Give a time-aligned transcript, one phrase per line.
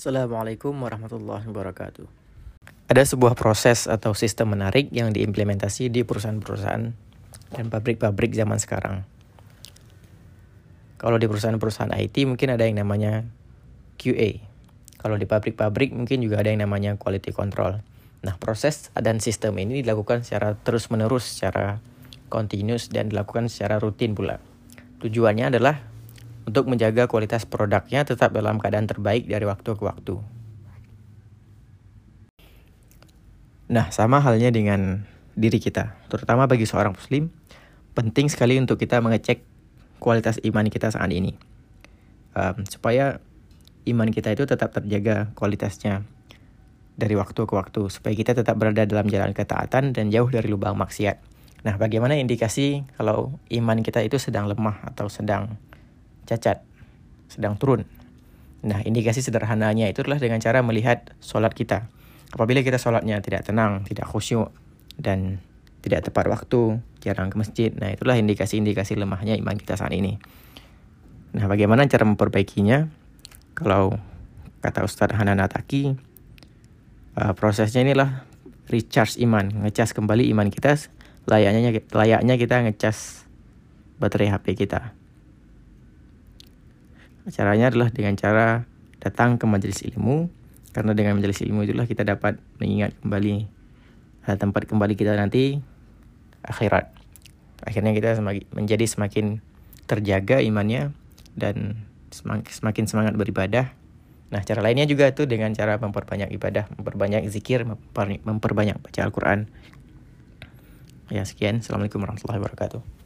[0.00, 2.08] Assalamualaikum warahmatullahi wabarakatuh.
[2.88, 6.88] Ada sebuah proses atau sistem menarik yang diimplementasi di perusahaan-perusahaan
[7.52, 9.04] dan pabrik-pabrik zaman sekarang.
[10.96, 13.28] Kalau di perusahaan-perusahaan IT mungkin ada yang namanya
[14.00, 14.40] QA.
[14.96, 17.84] Kalau di pabrik-pabrik mungkin juga ada yang namanya quality control.
[18.24, 21.76] Nah, proses dan sistem ini dilakukan secara terus-menerus, secara
[22.32, 24.40] continuous dan dilakukan secara rutin pula.
[25.04, 25.89] Tujuannya adalah
[26.50, 30.18] untuk menjaga kualitas produknya tetap dalam keadaan terbaik dari waktu ke waktu.
[33.70, 35.06] Nah, sama halnya dengan
[35.38, 37.30] diri kita, terutama bagi seorang muslim,
[37.94, 39.46] penting sekali untuk kita mengecek
[40.02, 41.38] kualitas iman kita saat ini.
[42.34, 43.22] Um, supaya
[43.86, 46.02] iman kita itu tetap terjaga kualitasnya
[46.98, 50.74] dari waktu ke waktu, supaya kita tetap berada dalam jalan ketaatan dan jauh dari lubang
[50.74, 51.22] maksiat.
[51.62, 55.60] Nah, bagaimana indikasi kalau iman kita itu sedang lemah atau sedang
[56.30, 56.62] cacat,
[57.26, 57.82] sedang turun?
[58.62, 61.90] Nah, indikasi sederhananya itu adalah dengan cara melihat sholat kita
[62.30, 64.54] Apabila kita sholatnya tidak tenang, tidak khusyuk,
[64.94, 65.42] dan
[65.82, 70.22] tidak tepat waktu, jarang ke masjid, nah itulah indikasi-indikasi lemahnya iman kita saat ini.
[71.34, 72.86] Nah, bagaimana cara memperbaikinya?
[73.58, 73.98] Kalau
[74.62, 75.90] kata Ustadz Hanan Ataki,
[77.18, 78.22] uh, prosesnya inilah
[78.70, 80.78] recharge iman, ngecas kembali iman kita
[81.26, 83.26] layaknya layaknya kita ngecas
[83.98, 84.94] baterai HP kita.
[87.30, 88.66] Caranya adalah dengan cara
[88.98, 90.28] datang ke majelis ilmu,
[90.74, 93.48] karena dengan majelis ilmu itulah kita dapat mengingat kembali
[94.26, 95.62] uh, tempat kembali kita nanti
[96.44, 96.90] akhirat.
[97.64, 99.26] Akhirnya kita semakin, menjadi semakin
[99.86, 100.92] terjaga imannya
[101.38, 103.72] dan semakin semangat beribadah.
[104.30, 107.66] Nah, cara lainnya juga itu dengan cara memperbanyak ibadah, memperbanyak zikir,
[108.22, 109.50] memperbanyak baca Al-Quran.
[111.10, 111.58] Ya, sekian.
[111.58, 112.99] Assalamualaikum warahmatullahi wabarakatuh.